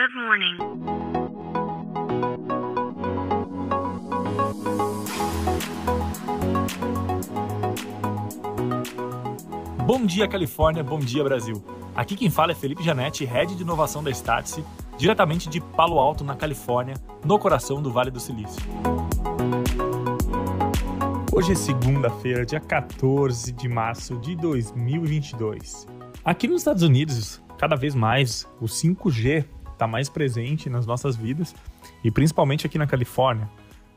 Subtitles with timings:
[0.00, 0.56] Good morning.
[9.84, 10.82] Bom dia, Califórnia.
[10.82, 11.62] Bom dia, Brasil.
[11.94, 14.64] Aqui quem fala é Felipe Janetti, Head de Inovação da Startse,
[14.96, 18.62] diretamente de Palo Alto, na Califórnia, no coração do Vale do Silício.
[21.30, 25.86] Hoje é segunda-feira, dia 14 de março de 2022.
[26.24, 29.44] Aqui nos Estados Unidos, cada vez mais o 5G
[29.80, 31.54] está mais presente nas nossas vidas
[32.04, 33.48] e principalmente aqui na Califórnia.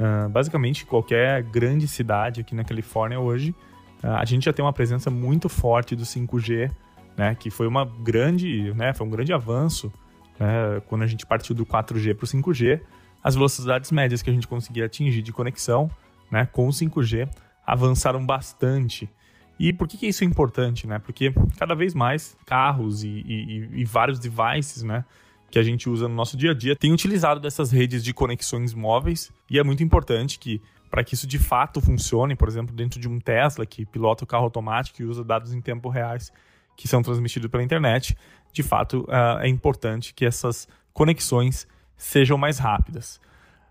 [0.00, 3.54] Uh, basicamente, qualquer grande cidade aqui na Califórnia hoje,
[4.02, 6.70] uh, a gente já tem uma presença muito forte do 5G,
[7.16, 9.92] né, que foi uma grande, né, foi um grande avanço
[10.40, 12.80] né, quando a gente partiu do 4G para o 5G.
[13.22, 15.90] As velocidades médias que a gente conseguia atingir de conexão
[16.30, 17.28] né, com o 5G
[17.66, 19.10] avançaram bastante.
[19.58, 20.86] E por que, que isso é importante?
[20.86, 20.98] Né?
[20.98, 25.04] Porque cada vez mais carros e, e, e vários devices né,
[25.50, 28.74] que a gente usa no nosso dia a dia têm utilizado dessas redes de conexões
[28.74, 33.00] móveis e é muito importante que para que isso de fato funcione, por exemplo, dentro
[33.00, 36.32] de um Tesla que pilota o carro automático e usa dados em tempo reais
[36.76, 38.16] que são transmitidos pela internet,
[38.52, 41.66] de fato uh, é importante que essas conexões
[41.96, 43.20] sejam mais rápidas.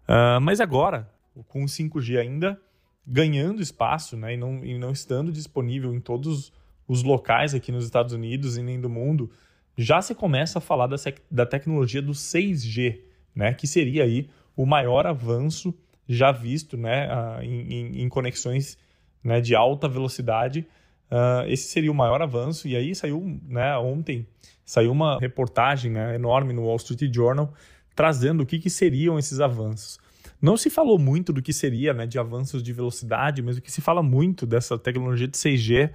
[0.08, 1.10] Uh, mas agora
[1.48, 2.60] com o 5G ainda
[3.06, 6.52] ganhando espaço né, e, não, e não estando disponível em todos
[6.88, 9.30] os locais aqui nos Estados Unidos e nem do mundo,
[9.78, 10.96] já se começa a falar da,
[11.30, 13.00] da tecnologia do 6G,
[13.34, 15.74] né, que seria aí o maior avanço
[16.08, 17.10] já visto né,
[17.42, 18.78] em, em, em conexões
[19.24, 20.66] né, de alta velocidade.
[21.12, 22.68] Uh, esse seria o maior avanço.
[22.68, 24.26] E aí saiu, né, ontem,
[24.64, 27.54] saiu uma reportagem né, enorme no Wall Street Journal
[27.96, 29.98] trazendo o que, que seriam esses avanços.
[30.42, 33.72] Não se falou muito do que seria né, de avanços de velocidade, mas o que
[33.72, 35.92] se fala muito dessa tecnologia de 6G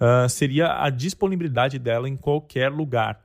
[0.00, 3.20] ah, seria a disponibilidade dela em qualquer lugar.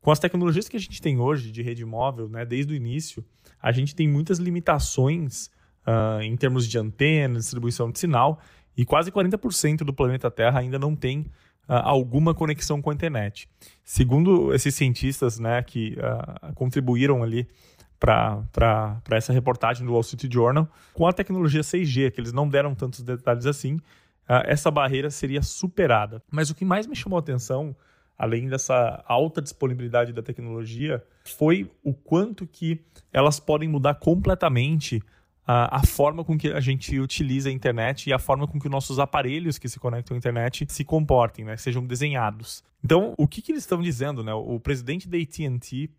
[0.00, 3.22] Com as tecnologias que a gente tem hoje de rede móvel, né, desde o início,
[3.60, 5.50] a gente tem muitas limitações
[5.86, 8.40] uh, em termos de antena, distribuição de sinal,
[8.76, 13.48] e quase 40% do planeta Terra ainda não tem uh, alguma conexão com a internet.
[13.82, 15.96] Segundo esses cientistas né, que
[16.54, 17.46] contribuíram ali
[17.98, 20.68] para essa reportagem do Wall Street Journal.
[20.92, 23.78] Com a tecnologia 6G, que eles não deram tantos detalhes assim,
[24.46, 26.22] essa barreira seria superada.
[26.30, 27.76] Mas o que mais me chamou a atenção,
[28.16, 32.80] além dessa alta disponibilidade da tecnologia, foi o quanto que
[33.12, 35.02] elas podem mudar completamente
[35.46, 38.68] a, a, forma com que a gente utiliza a internet e a forma com que
[38.68, 41.56] nossos aparelhos que se conectam à internet se comportem, né?
[41.56, 42.64] sejam desenhados.
[42.82, 44.24] Então, o que, que eles estão dizendo?
[44.24, 44.32] Né?
[44.32, 45.90] O presidente da AT&T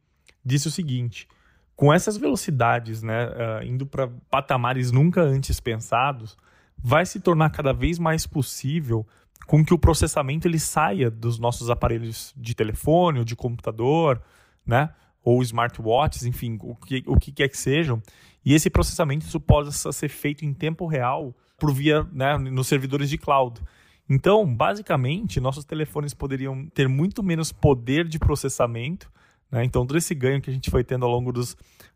[0.44, 1.28] disse o seguinte,
[1.76, 6.38] com essas velocidades, né, uh, indo para patamares nunca antes pensados,
[6.78, 9.06] vai se tornar cada vez mais possível
[9.46, 14.22] com que o processamento ele saia dos nossos aparelhos de telefone ou de computador,
[14.66, 14.90] né,
[15.24, 18.02] ou smartwatches, enfim, o que, o que quer que sejam,
[18.44, 23.10] e esse processamento isso possa ser feito em tempo real por via né, nos servidores
[23.10, 23.62] de cloud.
[24.08, 29.12] Então, basicamente, nossos telefones poderiam ter muito menos poder de processamento,
[29.52, 29.64] né?
[29.64, 31.54] Então, todo esse ganho que a gente foi tendo ao longo dos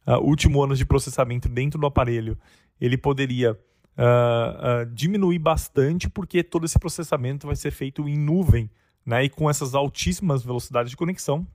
[0.07, 2.38] uh, últimos anos de processamento dentro do aparelho,
[2.81, 3.57] ele poderia
[3.99, 8.69] uh, uh, diminuir bastante, porque todo esse processamento vai ser feito em nuvem,
[9.05, 9.25] né?
[9.25, 11.45] e com essas altíssimas velocidades de conexão,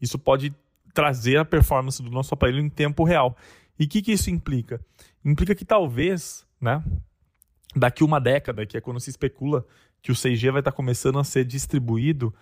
[0.00, 0.54] isso pode
[0.92, 3.36] trazer a performance do nosso aparelho em tempo real.
[3.78, 4.80] E o que, que isso implica?
[5.24, 6.82] Implica que talvez, né,
[7.74, 9.66] daqui uma década, que é quando se especula
[10.02, 12.32] que o 6G vai estar começando a ser distribuído,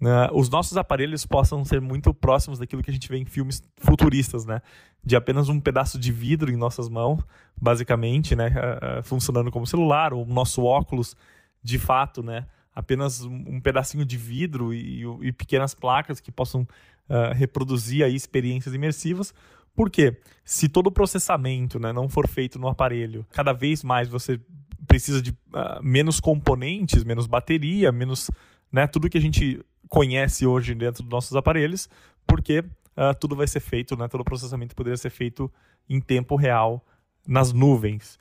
[0.00, 3.62] Uh, os nossos aparelhos possam ser muito próximos daquilo que a gente vê em filmes
[3.76, 4.62] futuristas, né?
[5.04, 7.22] De apenas um pedaço de vidro em nossas mãos,
[7.60, 8.48] basicamente, né?
[8.48, 11.14] Uh, funcionando como celular, ou nosso óculos,
[11.62, 12.46] de fato, né?
[12.74, 18.74] Apenas um pedacinho de vidro e, e pequenas placas que possam uh, reproduzir aí experiências
[18.74, 19.34] imersivas.
[19.74, 24.40] Porque se todo o processamento né, não for feito no aparelho, cada vez mais você
[24.86, 25.32] precisa de
[25.80, 28.30] menos componentes, menos bateria, menos
[28.72, 31.90] né, tudo que a gente conhece hoje dentro dos nossos aparelhos,
[32.26, 35.52] porque uh, tudo vai ser feito, né, todo o processamento poderia ser feito
[35.88, 36.82] em tempo real
[37.26, 38.18] nas nuvens.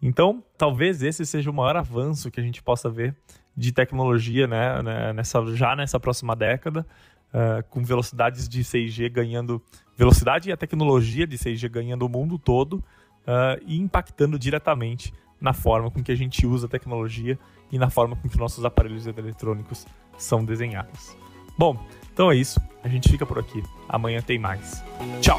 [0.00, 3.16] Então, talvez esse seja o maior avanço que a gente possa ver
[3.56, 5.12] de tecnologia né, né?
[5.14, 6.86] Nessa, já nessa próxima década,
[7.32, 9.62] uh, com velocidades de 6G ganhando
[9.96, 15.52] velocidade e a tecnologia de 6G ganhando o mundo todo uh, e impactando diretamente na
[15.52, 17.38] forma com que a gente usa a tecnologia
[17.70, 19.86] e na forma com que nossos aparelhos eletrônicos
[20.16, 21.16] são desenhados.
[21.58, 21.76] Bom,
[22.12, 22.60] então é isso.
[22.82, 23.62] A gente fica por aqui.
[23.88, 24.82] Amanhã tem mais.
[25.20, 25.38] Tchau!